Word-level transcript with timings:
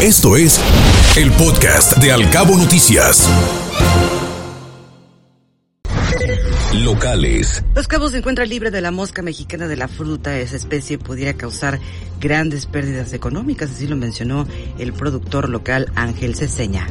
Esto 0.00 0.36
es 0.36 0.60
el 1.16 1.32
podcast 1.32 1.96
de 1.96 2.12
Alcabo 2.12 2.56
Noticias. 2.56 3.28
Locales. 6.72 7.64
Los 7.74 7.88
Cabos 7.88 8.12
se 8.12 8.18
encuentra 8.18 8.44
libre 8.44 8.70
de 8.70 8.80
la 8.80 8.92
mosca 8.92 9.22
mexicana 9.22 9.66
de 9.66 9.74
la 9.74 9.88
fruta. 9.88 10.38
Esa 10.38 10.54
especie 10.54 10.98
pudiera 10.98 11.32
causar 11.32 11.80
grandes 12.20 12.66
pérdidas 12.66 13.12
económicas, 13.12 13.72
así 13.72 13.88
lo 13.88 13.96
mencionó 13.96 14.46
el 14.78 14.92
productor 14.92 15.48
local 15.48 15.90
Ángel 15.96 16.36
Ceseña 16.36 16.86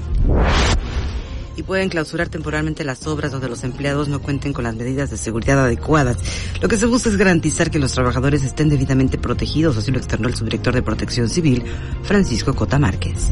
y 1.57 1.63
pueden 1.63 1.89
clausurar 1.89 2.29
temporalmente 2.29 2.85
las 2.85 3.05
obras 3.07 3.31
donde 3.31 3.49
los 3.49 3.63
empleados 3.63 4.07
no 4.07 4.21
cuenten 4.21 4.53
con 4.53 4.63
las 4.63 4.75
medidas 4.75 5.09
de 5.09 5.17
seguridad 5.17 5.65
adecuadas. 5.65 6.17
Lo 6.61 6.69
que 6.69 6.77
se 6.77 6.85
busca 6.85 7.09
es 7.09 7.17
garantizar 7.17 7.71
que 7.71 7.79
los 7.79 7.91
trabajadores 7.91 8.43
estén 8.43 8.69
debidamente 8.69 9.17
protegidos, 9.17 9.75
así 9.75 9.91
lo 9.91 9.97
externó 9.97 10.27
el 10.27 10.35
subdirector 10.35 10.73
de 10.73 10.83
Protección 10.83 11.27
Civil, 11.27 11.63
Francisco 12.03 12.53
Cota 12.53 12.77
Márquez. 12.77 13.31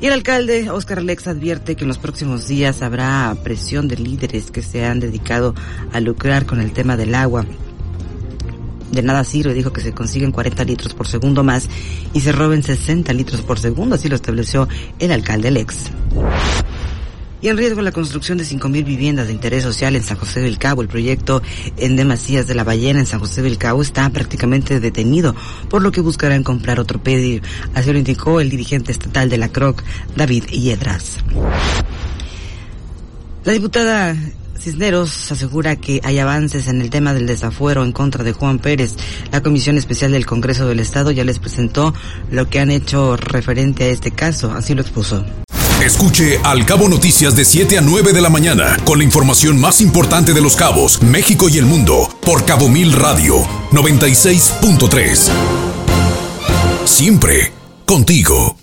Y 0.00 0.06
el 0.06 0.12
alcalde 0.12 0.68
Oscar 0.70 1.02
Lex 1.02 1.28
advierte 1.28 1.76
que 1.76 1.84
en 1.84 1.88
los 1.88 1.98
próximos 1.98 2.48
días 2.48 2.82
habrá 2.82 3.36
presión 3.44 3.86
de 3.86 3.96
líderes 3.96 4.50
que 4.50 4.62
se 4.62 4.84
han 4.84 4.98
dedicado 4.98 5.54
a 5.92 6.00
lucrar 6.00 6.44
con 6.44 6.60
el 6.60 6.72
tema 6.72 6.96
del 6.96 7.14
agua 7.14 7.46
de 8.90 9.02
nada 9.02 9.24
sirve, 9.24 9.54
dijo 9.54 9.72
que 9.72 9.80
se 9.80 9.92
consiguen 9.92 10.32
40 10.32 10.64
litros 10.64 10.94
por 10.94 11.06
segundo 11.06 11.42
más 11.42 11.68
y 12.12 12.20
se 12.20 12.32
roben 12.32 12.62
60 12.62 13.12
litros 13.12 13.42
por 13.42 13.58
segundo, 13.58 13.94
así 13.94 14.08
lo 14.08 14.16
estableció 14.16 14.68
el 14.98 15.12
alcalde 15.12 15.50
Lex. 15.50 15.90
Y 17.42 17.48
en 17.48 17.56
riesgo 17.56 17.80
la 17.80 17.92
construcción 17.92 18.36
de 18.36 18.44
5.000 18.44 18.84
viviendas 18.84 19.28
de 19.28 19.32
interés 19.32 19.62
social 19.62 19.96
en 19.96 20.02
San 20.02 20.18
José 20.18 20.40
del 20.40 20.58
Cabo. 20.58 20.82
El 20.82 20.88
proyecto 20.88 21.40
en 21.78 21.96
Demasías 21.96 22.46
de 22.46 22.54
la 22.54 22.64
Ballena 22.64 23.00
en 23.00 23.06
San 23.06 23.18
José 23.18 23.40
del 23.40 23.56
Cabo 23.56 23.80
está 23.80 24.10
prácticamente 24.10 24.78
detenido, 24.78 25.34
por 25.70 25.80
lo 25.80 25.90
que 25.90 26.02
buscarán 26.02 26.42
comprar 26.42 26.78
otro 26.78 27.02
pedir. 27.02 27.42
Así 27.72 27.90
lo 27.92 27.98
indicó 27.98 28.40
el 28.40 28.50
dirigente 28.50 28.92
estatal 28.92 29.30
de 29.30 29.38
la 29.38 29.48
CROC, 29.48 29.82
David 30.16 30.44
Yedras. 30.48 31.16
La 33.44 33.52
diputada 33.54 34.14
Cisneros 34.58 35.32
asegura 35.32 35.76
que 35.76 36.00
hay 36.04 36.18
avances 36.18 36.68
en 36.68 36.80
el 36.80 36.90
tema 36.90 37.14
del 37.14 37.26
desafuero 37.26 37.84
en 37.84 37.92
contra 37.92 38.24
de 38.24 38.32
Juan 38.32 38.58
Pérez. 38.58 38.96
La 39.32 39.42
Comisión 39.42 39.78
Especial 39.78 40.12
del 40.12 40.26
Congreso 40.26 40.66
del 40.66 40.80
Estado 40.80 41.10
ya 41.10 41.24
les 41.24 41.38
presentó 41.38 41.94
lo 42.30 42.48
que 42.48 42.60
han 42.60 42.70
hecho 42.70 43.16
referente 43.16 43.84
a 43.84 43.88
este 43.88 44.10
caso, 44.10 44.52
así 44.52 44.74
lo 44.74 44.82
expuso. 44.82 45.24
Escuche 45.82 46.38
Al 46.44 46.66
Cabo 46.66 46.90
Noticias 46.90 47.34
de 47.34 47.46
7 47.46 47.78
a 47.78 47.80
9 47.80 48.12
de 48.12 48.20
la 48.20 48.28
mañana 48.28 48.76
con 48.84 48.98
la 48.98 49.04
información 49.04 49.58
más 49.58 49.80
importante 49.80 50.34
de 50.34 50.42
los 50.42 50.54
cabos, 50.54 51.00
México 51.02 51.48
y 51.48 51.56
el 51.56 51.64
mundo 51.64 52.06
por 52.20 52.44
Cabo 52.44 52.68
Mil 52.68 52.92
Radio 52.92 53.36
96.3. 53.72 55.30
Siempre 56.84 57.52
contigo. 57.86 58.59